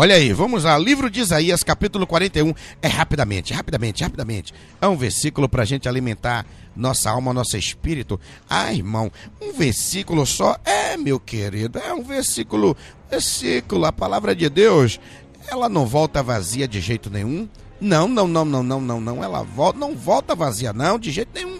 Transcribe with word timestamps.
Olha 0.00 0.14
aí, 0.14 0.32
vamos 0.32 0.62
lá. 0.62 0.78
Livro 0.78 1.10
de 1.10 1.18
Isaías, 1.18 1.64
capítulo 1.64 2.06
41. 2.06 2.54
É 2.80 2.86
rapidamente, 2.86 3.52
rapidamente, 3.52 4.04
rapidamente. 4.04 4.54
É 4.80 4.86
um 4.86 4.96
versículo 4.96 5.48
para 5.48 5.64
a 5.64 5.66
gente 5.66 5.88
alimentar 5.88 6.46
nossa 6.76 7.10
alma, 7.10 7.34
nosso 7.34 7.56
espírito. 7.56 8.20
Ah, 8.48 8.72
irmão, 8.72 9.10
um 9.42 9.52
versículo 9.52 10.24
só. 10.24 10.56
É, 10.64 10.96
meu 10.96 11.18
querido, 11.18 11.80
é 11.80 11.92
um 11.92 12.04
versículo. 12.04 12.76
Versículo, 13.10 13.86
a 13.86 13.92
palavra 13.92 14.36
de 14.36 14.48
Deus, 14.48 15.00
ela 15.48 15.68
não 15.68 15.84
volta 15.84 16.22
vazia 16.22 16.68
de 16.68 16.80
jeito 16.80 17.10
nenhum. 17.10 17.48
Não, 17.80 18.06
não, 18.06 18.28
não, 18.28 18.44
não, 18.44 18.62
não, 18.62 18.80
não, 18.80 19.00
não. 19.00 19.24
Ela 19.24 19.42
volta, 19.42 19.80
não 19.80 19.96
volta 19.96 20.32
vazia, 20.32 20.72
não, 20.72 20.96
de 20.96 21.10
jeito 21.10 21.30
nenhum. 21.34 21.58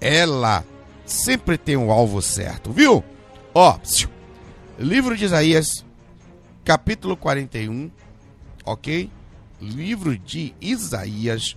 Ela 0.00 0.64
sempre 1.04 1.58
tem 1.58 1.76
o 1.76 1.86
um 1.86 1.90
alvo 1.90 2.22
certo, 2.22 2.70
viu? 2.70 3.02
Ó, 3.52 3.76
livro 4.78 5.16
de 5.16 5.24
Isaías, 5.24 5.84
capítulo 6.70 7.16
41, 7.16 7.90
ok? 8.64 9.10
Livro 9.60 10.16
de 10.16 10.54
Isaías, 10.60 11.56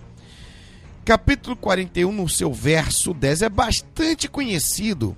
capítulo 1.04 1.54
41, 1.54 2.10
no 2.10 2.28
seu 2.28 2.52
verso 2.52 3.14
10, 3.14 3.42
é 3.42 3.48
bastante 3.48 4.26
conhecido. 4.26 5.16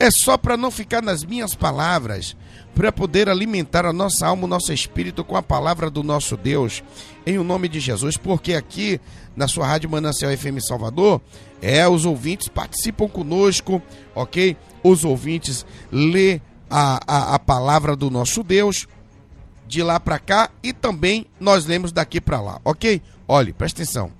É 0.00 0.10
só 0.10 0.36
para 0.36 0.56
não 0.56 0.68
ficar 0.68 1.00
nas 1.00 1.22
minhas 1.22 1.54
palavras, 1.54 2.36
para 2.74 2.90
poder 2.90 3.28
alimentar 3.28 3.86
a 3.86 3.92
nossa 3.92 4.26
alma, 4.26 4.46
o 4.46 4.48
nosso 4.48 4.72
espírito 4.72 5.22
com 5.22 5.36
a 5.36 5.42
palavra 5.44 5.88
do 5.88 6.02
nosso 6.02 6.36
Deus, 6.36 6.82
em 7.24 7.38
o 7.38 7.44
nome 7.44 7.68
de 7.68 7.78
Jesus, 7.78 8.16
porque 8.16 8.54
aqui 8.54 9.00
na 9.36 9.46
sua 9.46 9.64
Rádio 9.64 9.88
Manancial 9.88 10.36
FM 10.36 10.58
Salvador, 10.58 11.20
é, 11.62 11.86
os 11.86 12.04
ouvintes 12.04 12.48
participam 12.48 13.06
conosco, 13.06 13.80
ok? 14.12 14.56
Os 14.82 15.04
ouvintes 15.04 15.64
lê 15.92 16.40
a, 16.68 16.98
a, 17.06 17.34
a 17.36 17.38
palavra 17.38 17.94
do 17.94 18.10
nosso 18.10 18.42
Deus 18.42 18.88
de 19.74 19.82
lá 19.82 19.98
para 19.98 20.20
cá 20.20 20.50
e 20.62 20.72
também 20.72 21.26
nós 21.40 21.66
lemos 21.66 21.90
daqui 21.90 22.20
para 22.20 22.40
lá, 22.40 22.60
ok? 22.64 23.02
Olhe, 23.26 23.52
presta 23.52 23.82
atenção. 23.82 24.12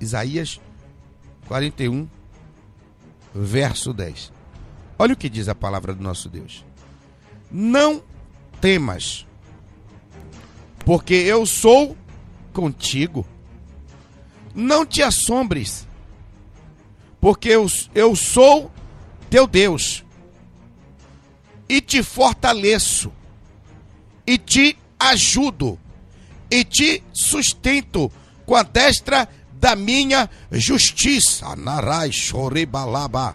Isaías 0.00 0.60
41, 1.48 2.08
verso 3.34 3.92
10. 3.92 4.32
Olha 4.96 5.14
o 5.14 5.16
que 5.16 5.28
diz 5.28 5.48
a 5.48 5.54
palavra 5.54 5.92
do 5.92 6.02
nosso 6.02 6.28
Deus. 6.28 6.64
Não 7.50 8.00
temas, 8.60 9.26
porque 10.84 11.14
eu 11.14 11.44
sou 11.44 11.96
contigo. 12.52 13.26
Não 14.54 14.86
te 14.86 15.02
assombres, 15.02 15.88
porque 17.20 17.48
eu, 17.48 17.66
eu 17.94 18.14
sou 18.14 18.70
teu 19.28 19.46
Deus 19.46 20.04
e 21.68 21.80
te 21.80 22.02
fortaleço 22.02 23.12
e 24.30 24.38
te 24.38 24.76
ajudo 24.96 25.76
e 26.48 26.62
te 26.62 27.02
sustento 27.12 28.12
com 28.46 28.54
a 28.54 28.62
destra 28.62 29.28
da 29.52 29.74
minha 29.74 30.30
justiça. 30.52 31.56
Narai 31.56 32.10
choribalaba. 32.12 33.34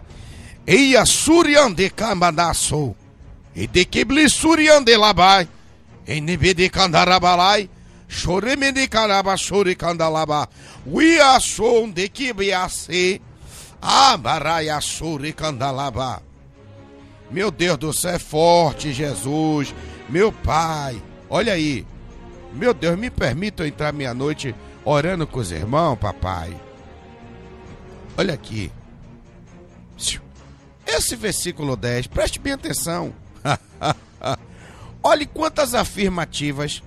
Eia 0.66 1.04
suriande 1.04 1.90
camanaço. 1.90 2.96
E 3.54 3.66
de 3.66 3.84
quebli 3.84 4.26
suriande 4.30 4.96
labai. 4.96 5.46
E 6.06 6.18
nebede 6.18 6.70
candarabalai. 6.70 7.68
Choremende 8.08 8.88
caraba 8.88 9.36
chore 9.36 9.74
candalaba. 9.74 10.48
Uia 10.86 11.38
som 11.40 11.90
de 11.90 12.08
quebiace. 12.08 13.20
Amaraia 13.82 14.80
chore 14.80 15.34
candalaba. 15.34 16.22
Meu 17.30 17.50
Deus 17.50 17.76
do 17.76 17.92
céu 17.92 18.12
é 18.12 18.18
forte, 18.18 18.94
Jesus. 18.94 19.74
Meu 20.08 20.32
Pai. 20.32 21.02
Olha 21.28 21.52
aí. 21.52 21.86
Meu 22.52 22.72
Deus, 22.72 22.98
me 22.98 23.10
permita 23.10 23.62
eu 23.62 23.66
entrar 23.66 23.92
meia-noite 23.92 24.54
orando 24.84 25.26
com 25.26 25.40
os 25.40 25.50
irmãos, 25.50 25.96
papai. 25.96 26.56
Olha 28.16 28.34
aqui. 28.34 28.70
Esse 30.86 31.16
versículo 31.16 31.76
10, 31.76 32.06
preste 32.06 32.38
bem 32.38 32.52
atenção. 32.52 33.12
olhe 35.02 35.26
quantas 35.26 35.74
afirmativas 35.74 36.82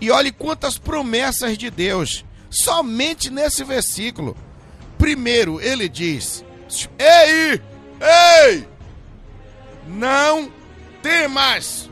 e 0.00 0.10
olhe 0.10 0.30
quantas 0.30 0.78
promessas 0.78 1.56
de 1.56 1.70
Deus 1.70 2.24
somente 2.50 3.30
nesse 3.30 3.64
versículo. 3.64 4.36
Primeiro, 4.98 5.60
ele 5.60 5.88
diz: 5.88 6.44
Ei, 6.98 7.60
ei, 8.00 8.68
não 9.86 10.52
temas. 11.02 11.90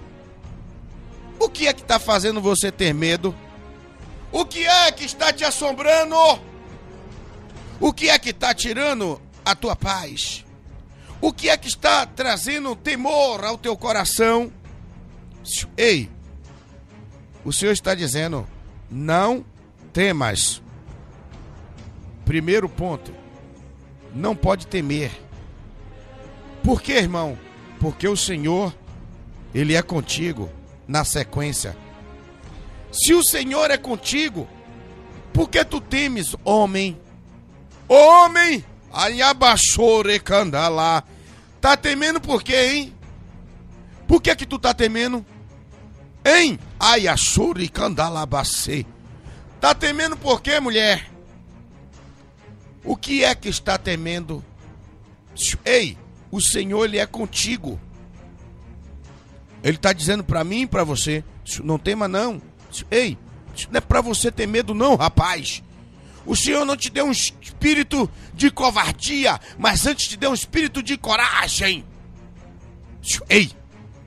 O 1.41 1.49
que 1.49 1.67
é 1.67 1.73
que 1.73 1.81
está 1.81 1.99
fazendo 1.99 2.41
você 2.41 2.71
ter 2.71 2.95
medo? 2.95 3.35
O 4.31 4.45
que 4.45 4.65
é 4.65 4.93
que 4.93 5.05
está 5.05 5.33
te 5.33 5.45
assombrando? 5.45 6.15
O 7.81 7.93
que 7.93 8.09
é 8.09 8.17
que 8.19 8.31
está 8.31 8.55
tirando 8.55 9.21
a 9.45 9.57
tua 9.57 9.75
paz? 9.75 10.45
O 11.21 11.33
que 11.33 11.49
é 11.49 11.57
que 11.57 11.67
está 11.67 12.07
trazendo 12.07 12.77
temor 12.77 13.45
ao 13.45 13.59
teu 13.59 13.77
coração? 13.77 14.53
Ei, 15.77 16.09
o 17.45 17.53
Senhor 17.53 17.73
está 17.73 17.95
dizendo: 17.95 18.47
não 18.89 19.45
temas. 19.93 20.63
Primeiro 22.25 22.69
ponto, 22.69 23.13
não 24.15 24.37
pode 24.37 24.69
temer. 24.69 25.11
Por 26.63 26.81
quê, 26.81 26.93
irmão? 26.93 27.37
porque 27.81 28.07
o 28.07 28.17
Senhor, 28.17 28.73
Ele 29.55 29.75
é 29.75 29.83
contigo 29.83 30.49
na 30.91 31.05
sequência. 31.05 31.77
Se 32.91 33.15
o 33.15 33.23
Senhor 33.23 33.71
é 33.71 33.79
contigo, 33.79 34.49
por 35.33 35.49
que 35.49 35.65
tu 35.65 35.81
temes, 35.81 36.35
homem? 36.45 37.01
Homem! 37.89 38.65
Ayabachore 38.93 40.19
candalá. 40.19 41.05
Tá 41.61 41.77
temendo 41.77 42.21
por 42.21 42.43
quê, 42.43 42.73
hein? 42.73 42.95
Por 44.09 44.21
que 44.21 44.35
que 44.35 44.45
tu 44.45 44.59
tá 44.59 44.75
temendo? 44.75 45.25
Hein? 46.25 46.59
Ayachore 46.81 47.69
candalabacê. 47.69 48.85
Tá 49.61 49.73
temendo 49.73 50.17
por 50.17 50.43
quê, 50.43 50.59
mulher? 50.59 51.09
O 52.83 52.97
que 52.97 53.23
é 53.23 53.33
que 53.33 53.49
está 53.49 53.79
temendo? 53.79 54.45
Ei, 55.65 55.97
o 56.33 56.41
Senhor 56.41 56.85
ele 56.85 56.99
é 56.99 57.07
contigo. 57.07 57.79
Ele 59.63 59.77
está 59.77 59.93
dizendo 59.93 60.25
para 60.25 60.45
mim 60.45 60.63
e 60.63 60.67
para 60.67 60.85
você: 60.85 61.25
não 61.63 61.79
tema 61.79 62.09
não. 62.09 62.41
Ei, 62.91 63.19
isso 63.55 63.69
não 63.71 63.79
é 63.79 63.81
para 63.81 64.01
você 64.01 64.31
ter 64.31 64.47
medo 64.47 64.75
não, 64.75 64.97
rapaz. 64.97 65.63
O 66.25 66.37
Senhor 66.37 66.65
não 66.65 66.77
te 66.77 66.91
deu 66.91 67.07
um 67.07 67.11
espírito 67.11 68.09
de 68.35 68.51
covardia, 68.51 69.41
mas 69.59 69.87
antes 69.87 70.09
te 70.09 70.17
deu 70.17 70.31
um 70.31 70.35
espírito 70.35 70.83
de 70.83 70.97
coragem. 70.97 71.85
Ei, 73.29 73.51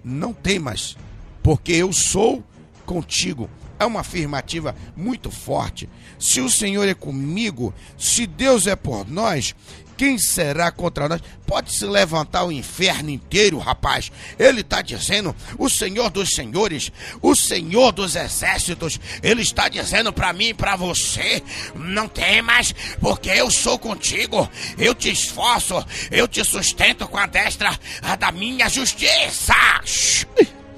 não 0.03 0.33
temas, 0.33 0.95
porque 1.41 1.71
eu 1.73 1.91
sou 1.91 2.43
contigo. 2.85 3.49
É 3.83 3.85
uma 3.85 3.99
afirmativa 3.99 4.73
muito 4.95 5.29
forte. 5.29 5.89
Se 6.17 6.39
o 6.39 6.49
Senhor 6.49 6.87
é 6.87 6.93
comigo, 6.93 7.73
se 7.97 8.25
Deus 8.25 8.65
é 8.65 8.77
por 8.77 9.05
nós, 9.05 9.53
quem 9.97 10.17
será 10.17 10.71
contra 10.71 11.09
nós? 11.09 11.19
Pode 11.45 11.73
se 11.73 11.85
levantar 11.85 12.45
o 12.45 12.51
inferno 12.51 13.09
inteiro, 13.09 13.57
rapaz. 13.57 14.09
Ele 14.39 14.61
está 14.61 14.81
dizendo, 14.81 15.35
o 15.57 15.69
Senhor 15.69 16.09
dos 16.09 16.29
Senhores, 16.29 16.93
o 17.21 17.35
Senhor 17.35 17.91
dos 17.91 18.15
Exércitos, 18.15 18.97
ele 19.21 19.41
está 19.41 19.67
dizendo 19.67 20.13
para 20.13 20.31
mim 20.31 20.47
e 20.47 20.53
para 20.53 20.77
você: 20.77 21.43
não 21.75 22.07
temas, 22.07 22.73
porque 23.01 23.31
eu 23.31 23.51
sou 23.51 23.77
contigo. 23.77 24.49
Eu 24.77 24.95
te 24.95 25.11
esforço, 25.11 25.85
eu 26.09 26.25
te 26.25 26.41
sustento 26.45 27.05
com 27.05 27.17
a 27.17 27.25
destra 27.25 27.77
da 28.17 28.31
minha 28.31 28.69
justiça. 28.69 29.53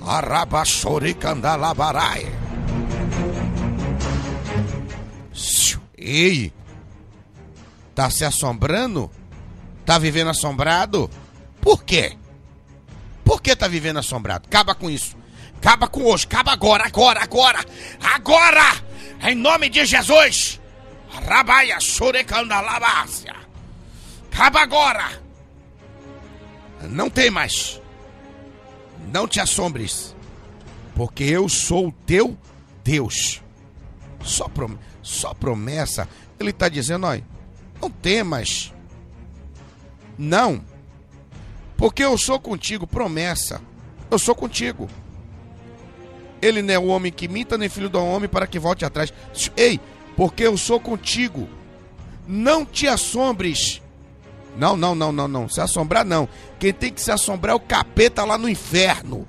Arabachoricandalabarai. 0.01 2.44
Ei! 6.05 6.53
Tá 7.95 8.11
se 8.11 8.23
assombrando? 8.23 9.09
Tá 9.83 9.97
vivendo 9.97 10.29
assombrado? 10.29 11.09
Por 11.59 11.83
quê? 11.83 12.15
Por 13.23 13.41
que 13.41 13.55
tá 13.55 13.67
vivendo 13.67 13.97
assombrado? 13.97 14.45
Acaba 14.45 14.75
com 14.75 14.87
isso. 14.87 15.17
Acaba 15.57 15.87
com 15.87 16.03
hoje. 16.03 16.25
Acaba 16.25 16.51
agora, 16.51 16.85
agora, 16.85 17.23
agora. 17.23 17.65
Agora! 17.99 18.85
Em 19.23 19.33
nome 19.33 19.67
de 19.67 19.83
Jesus. 19.83 20.61
Rabaia 21.27 21.79
Surecandalabácia. 21.79 23.35
Acaba 24.31 24.61
agora. 24.61 25.09
Não 26.83 27.09
tem 27.09 27.31
mais. 27.31 27.81
Não 29.11 29.27
te 29.27 29.39
assombres. 29.39 30.15
Porque 30.93 31.23
eu 31.23 31.49
sou 31.49 31.87
o 31.87 31.91
teu 31.91 32.37
Deus. 32.83 33.41
Só, 34.21 34.47
prom 34.47 34.77
só 35.05 35.33
promessa. 35.33 36.09
Ele 36.39 36.49
está 36.49 36.67
dizendo, 36.67 37.05
olha 37.05 37.23
não 37.81 37.89
temas. 37.89 38.73
Não. 40.17 40.61
Porque 41.77 42.03
eu 42.03 42.17
sou 42.17 42.39
contigo, 42.39 42.87
promessa. 42.87 43.61
Eu 44.09 44.17
sou 44.17 44.33
contigo. 44.33 44.89
Ele 46.41 46.61
não 46.61 46.73
é 46.73 46.79
o 46.79 46.87
homem 46.87 47.11
que 47.11 47.27
minta, 47.27 47.57
nem 47.57 47.69
filho 47.69 47.89
do 47.89 48.03
homem 48.03 48.29
para 48.29 48.47
que 48.47 48.59
volte 48.59 48.85
atrás. 48.85 49.13
Ei, 49.55 49.79
porque 50.15 50.43
eu 50.43 50.57
sou 50.57 50.79
contigo. 50.79 51.47
Não 52.27 52.65
te 52.65 52.87
assombres. 52.87 53.81
Não, 54.57 54.77
não, 54.77 54.95
não, 54.95 55.11
não, 55.11 55.27
não. 55.27 55.49
Se 55.49 55.59
assombrar, 55.59 56.05
não. 56.05 56.29
Quem 56.57 56.73
tem 56.73 56.91
que 56.91 57.01
se 57.01 57.11
assombrar 57.11 57.53
é 57.53 57.55
o 57.55 57.59
capeta 57.59 58.23
lá 58.23 58.37
no 58.37 58.49
inferno. 58.49 59.27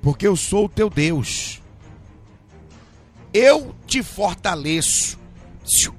Porque 0.00 0.26
eu 0.26 0.36
sou 0.36 0.64
o 0.64 0.68
teu 0.68 0.88
Deus. 0.88 1.60
Eu 3.40 3.72
te 3.86 4.02
fortaleço. 4.02 5.16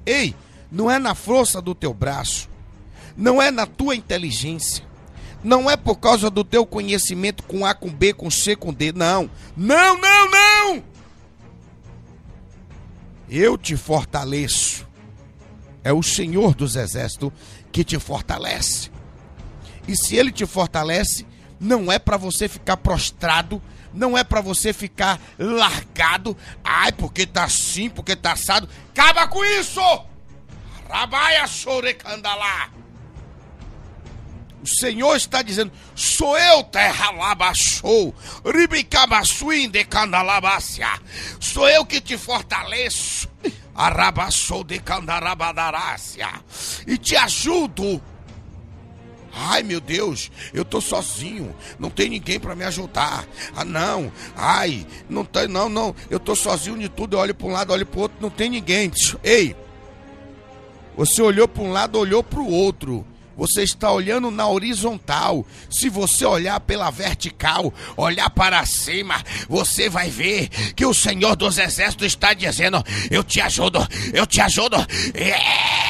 Ei, 0.04 0.36
não 0.70 0.90
é 0.90 0.98
na 0.98 1.14
força 1.14 1.62
do 1.62 1.74
teu 1.74 1.94
braço. 1.94 2.50
Não 3.16 3.40
é 3.40 3.50
na 3.50 3.64
tua 3.64 3.96
inteligência. 3.96 4.84
Não 5.42 5.70
é 5.70 5.74
por 5.74 5.96
causa 5.96 6.28
do 6.28 6.44
teu 6.44 6.66
conhecimento 6.66 7.42
com 7.44 7.64
A, 7.64 7.72
com 7.72 7.88
B, 7.88 8.12
com 8.12 8.30
C, 8.30 8.54
com 8.54 8.74
D. 8.74 8.92
Não. 8.92 9.30
Não, 9.56 9.98
não, 9.98 10.30
não. 10.30 10.84
Eu 13.26 13.56
te 13.56 13.74
fortaleço. 13.74 14.86
É 15.82 15.94
o 15.94 16.02
Senhor 16.02 16.54
dos 16.54 16.76
Exércitos 16.76 17.32
que 17.72 17.82
te 17.82 17.98
fortalece. 17.98 18.90
E 19.88 19.96
se 19.96 20.14
ele 20.14 20.30
te 20.30 20.44
fortalece, 20.44 21.26
não 21.58 21.90
é 21.90 21.98
para 21.98 22.18
você 22.18 22.48
ficar 22.48 22.76
prostrado, 22.76 23.62
não 23.92 24.16
é 24.16 24.24
para 24.24 24.40
você 24.40 24.72
ficar 24.72 25.20
largado. 25.38 26.36
Ai, 26.62 26.92
porque 26.92 27.26
tá 27.26 27.44
assim, 27.44 27.88
porque 27.90 28.16
tá 28.16 28.32
assado. 28.32 28.68
Acaba 28.90 29.26
com 29.28 29.44
isso! 29.44 29.80
Rabaia 30.88 31.46
chorecandalá. 31.46 32.70
O 34.62 34.66
Senhor 34.66 35.16
está 35.16 35.42
dizendo: 35.42 35.72
sou 35.94 36.36
eu, 36.36 36.62
terra 36.64 37.10
labachou, 37.12 38.14
ribicabaçuim 38.44 39.70
de 39.70 39.84
candalabácia. 39.84 40.88
Sou 41.38 41.68
eu 41.68 41.86
que 41.86 42.00
te 42.00 42.18
fortaleço, 42.18 43.28
arabaçou 43.74 44.62
de 44.62 44.78
candarabadarácia, 44.80 46.28
e 46.86 46.98
te 46.98 47.16
ajudo. 47.16 48.02
Ai 49.32 49.62
meu 49.62 49.80
Deus, 49.80 50.30
eu 50.52 50.64
tô 50.64 50.80
sozinho, 50.80 51.54
não 51.78 51.90
tem 51.90 52.08
ninguém 52.08 52.40
para 52.40 52.54
me 52.54 52.64
ajudar. 52.64 53.26
Ah 53.54 53.64
não, 53.64 54.12
ai, 54.36 54.86
não 55.08 55.24
tem, 55.24 55.46
não, 55.46 55.68
não, 55.68 55.94
eu 56.08 56.18
tô 56.18 56.34
sozinho 56.34 56.78
de 56.78 56.88
tudo, 56.88 57.16
eu 57.16 57.20
olho 57.20 57.34
para 57.34 57.46
um 57.46 57.52
lado, 57.52 57.72
olho 57.72 57.86
para 57.86 58.00
outro, 58.00 58.18
não 58.20 58.30
tem 58.30 58.50
ninguém. 58.50 58.90
Ei, 59.22 59.54
você 60.96 61.22
olhou 61.22 61.46
para 61.46 61.62
um 61.62 61.72
lado, 61.72 61.98
olhou 61.98 62.22
para 62.22 62.40
o 62.40 62.50
outro 62.50 63.06
você 63.40 63.62
está 63.62 63.90
olhando 63.90 64.30
na 64.30 64.46
horizontal. 64.46 65.46
Se 65.70 65.88
você 65.88 66.26
olhar 66.26 66.60
pela 66.60 66.90
vertical, 66.90 67.72
olhar 67.96 68.28
para 68.28 68.66
cima, 68.66 69.14
você 69.48 69.88
vai 69.88 70.10
ver 70.10 70.48
que 70.74 70.84
o 70.84 70.92
Senhor 70.92 71.34
dos 71.36 71.56
Exércitos 71.56 72.08
está 72.08 72.34
dizendo: 72.34 72.84
Eu 73.10 73.24
te 73.24 73.40
ajudo, 73.40 73.78
eu 74.12 74.26
te 74.26 74.42
ajudo. 74.42 74.76
É... 75.14 75.89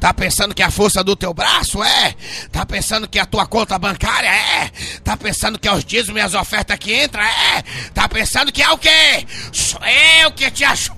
Tá 0.00 0.14
pensando 0.14 0.54
que 0.54 0.62
é 0.62 0.64
a 0.64 0.70
força 0.70 1.04
do 1.04 1.14
teu 1.14 1.34
braço? 1.34 1.84
É. 1.84 2.14
Tá 2.50 2.64
pensando 2.64 3.06
que 3.06 3.18
é 3.18 3.22
a 3.22 3.26
tua 3.26 3.46
conta 3.46 3.78
bancária? 3.78 4.28
É. 4.28 4.70
Tá 5.04 5.14
pensando 5.14 5.58
que 5.58 5.68
é 5.68 5.72
os 5.72 5.84
dízimos 5.84 6.18
e 6.18 6.24
as 6.24 6.32
ofertas 6.32 6.78
que 6.78 7.04
entram? 7.04 7.22
É. 7.22 7.62
Tá 7.92 8.08
pensando 8.08 8.50
que 8.50 8.62
é 8.62 8.70
o 8.70 8.78
quê? 8.78 9.26
Sou 9.52 9.80
eu 10.22 10.32
que 10.32 10.50
te 10.50 10.64
acho. 10.64 10.90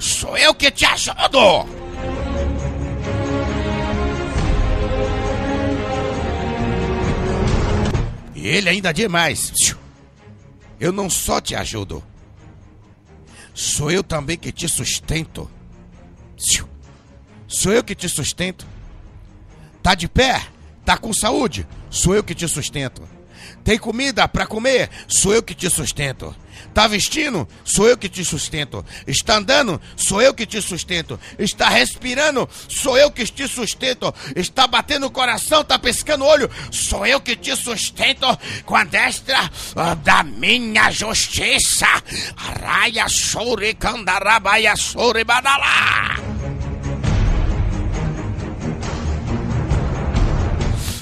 Sou 0.00 0.36
eu 0.38 0.54
que 0.54 0.70
te 0.70 0.86
ajudo. 0.86 1.68
E 8.34 8.48
ele 8.48 8.70
ainda 8.70 8.92
diz 8.92 9.08
mais. 9.08 9.76
Eu 10.80 10.90
não 10.90 11.10
só 11.10 11.42
te 11.42 11.54
ajudo, 11.54 12.02
sou 13.60 13.90
eu 13.90 14.02
também 14.02 14.38
que 14.38 14.50
te 14.50 14.66
sustento. 14.68 15.50
Sou 17.46 17.72
eu 17.72 17.84
que 17.84 17.94
te 17.94 18.08
sustento. 18.08 18.66
Tá 19.82 19.94
de 19.94 20.08
pé? 20.08 20.42
Tá 20.84 20.96
com 20.96 21.12
saúde? 21.12 21.66
Sou 21.90 22.14
eu 22.14 22.24
que 22.24 22.34
te 22.34 22.48
sustento. 22.48 23.06
Tem 23.62 23.78
comida 23.78 24.26
para 24.26 24.46
comer? 24.46 24.88
Sou 25.06 25.34
eu 25.34 25.42
que 25.42 25.54
te 25.54 25.68
sustento. 25.68 26.34
Está 26.68 26.86
vestindo? 26.86 27.48
Sou 27.64 27.88
eu 27.88 27.96
que 27.96 28.08
te 28.08 28.24
sustento. 28.24 28.84
Está 29.06 29.36
andando? 29.36 29.80
Sou 29.96 30.20
eu 30.20 30.32
que 30.32 30.46
te 30.46 30.60
sustento. 30.60 31.18
Está 31.38 31.68
respirando? 31.68 32.48
Sou 32.68 32.96
eu 32.96 33.10
que 33.10 33.26
te 33.26 33.48
sustento. 33.48 34.14
Está 34.36 34.66
batendo 34.66 35.06
o 35.06 35.10
coração? 35.10 35.62
Está 35.62 35.78
pescando 35.78 36.24
o 36.24 36.28
olho? 36.28 36.50
Sou 36.70 37.06
eu 37.06 37.20
que 37.20 37.34
te 37.34 37.54
sustento 37.56 38.26
com 38.64 38.76
a 38.76 38.84
destra 38.84 39.50
ah, 39.74 39.94
da 39.94 40.22
minha 40.22 40.90
justiça. 40.90 41.86
Araia, 42.70 43.06
chore, 43.08 43.74
candarabaia, 43.74 44.74
chore, 44.76 45.24
badalá. 45.24 46.19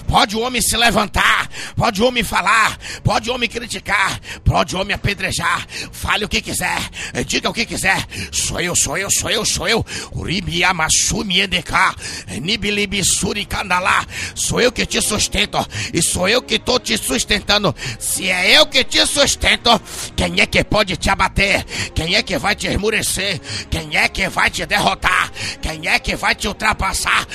Pode 0.08 0.34
o 0.34 0.40
homem 0.40 0.62
se 0.62 0.74
levantar, 0.74 1.48
pode 1.76 2.02
o 2.02 2.06
homem 2.06 2.24
falar, 2.24 2.78
pode 3.04 3.30
o 3.30 3.34
homem 3.34 3.46
criticar, 3.46 4.18
pode 4.42 4.74
o 4.74 4.80
homem 4.80 4.94
apedrejar, 4.94 5.66
fale 5.92 6.24
o 6.24 6.28
que 6.28 6.40
quiser, 6.40 6.80
diga 7.26 7.50
o 7.50 7.52
que 7.52 7.66
quiser. 7.66 8.06
Sou 8.32 8.58
eu, 8.58 8.74
sou 8.74 8.96
eu, 8.96 9.10
sou 9.10 9.30
eu, 9.30 9.44
sou 9.44 9.68
eu. 9.68 9.84
Uribiamasumi 10.12 11.42
edeka, 11.42 11.94
nibilibisuri 12.40 13.44
candalá. 13.44 14.06
Sou 14.34 14.62
eu 14.62 14.72
que 14.72 14.86
te 14.86 15.00
sustento 15.02 15.58
e 15.92 16.02
sou 16.02 16.26
eu 16.26 16.40
que 16.40 16.54
estou 16.54 16.80
te 16.80 16.96
sustentando. 16.96 17.74
Se 17.98 18.30
é 18.30 18.58
eu 18.58 18.66
que 18.66 18.82
te 18.84 19.04
sustento, 19.06 19.78
quem 20.16 20.40
é 20.40 20.46
que 20.46 20.64
pode 20.64 20.96
te 20.96 21.10
abater? 21.10 21.64
Quem 21.94 22.14
é 22.14 22.22
que 22.22 22.38
vai 22.38 22.56
te 22.56 22.66
esmurecer? 22.66 23.40
Quem 23.70 23.94
é 23.94 24.08
que 24.08 24.26
vai 24.28 24.48
te 24.48 24.64
derrotar? 24.64 25.30
Quem 25.60 25.86
é 25.86 25.98
que 25.98 26.16
vai 26.16 26.34
te 26.34 26.48
ultrapassar? 26.48 27.26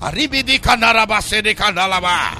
Aribidi 0.00 0.60
canarabase 0.60 1.42
de 1.42 1.56
canalaba. 1.56 2.38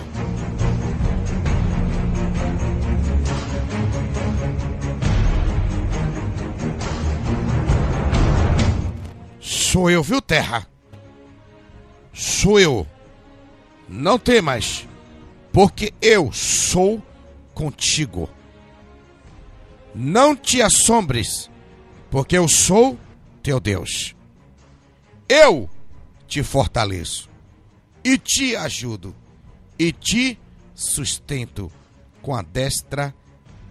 Sou 9.41 9.91
eu, 9.91 10.05
viu, 10.05 10.23
terra? 10.23 10.69
Sou 12.13 12.61
eu. 12.61 12.87
Não 13.89 14.21
temas, 14.21 14.87
porque 15.53 15.93
eu 16.01 16.31
sou 16.33 17.03
contigo. 17.55 18.31
Não 19.93 20.37
te 20.37 20.63
assombres, 20.63 21.51
porque 22.09 22.39
eu 22.39 22.47
sou 22.47 22.97
teu 23.43 23.59
Deus. 23.59 24.15
Eu 25.29 25.69
te 26.29 26.45
fortaleço 26.45 27.29
e 28.09 28.17
te 28.17 28.57
ajudo 28.57 29.15
e 29.79 29.93
te 29.93 30.39
sustento 30.75 31.71
com 32.23 32.35
a 32.35 32.41
destra 32.41 33.15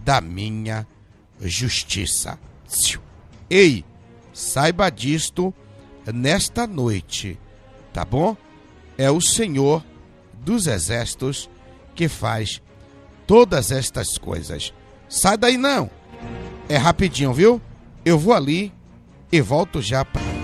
da 0.04 0.20
minha 0.20 0.86
justiça. 1.40 2.38
Ei, 3.50 3.84
saiba 4.32 4.90
disto 4.90 5.52
nesta 6.14 6.68
noite, 6.68 7.36
tá 7.92 8.04
bom? 8.04 8.36
É 8.96 9.10
o 9.10 9.20
Senhor 9.20 9.84
dos 10.34 10.68
exércitos 10.68 11.50
que 11.96 12.06
faz 12.06 12.62
todas 13.26 13.72
estas 13.72 14.18
coisas. 14.18 14.72
Sai 15.08 15.36
daí 15.36 15.56
não. 15.56 15.90
É 16.68 16.76
rapidinho, 16.76 17.34
viu? 17.34 17.60
Eu 18.04 18.16
vou 18.16 18.32
ali 18.32 18.72
e 19.32 19.40
volto 19.40 19.82
já 19.82 20.04
para 20.04 20.37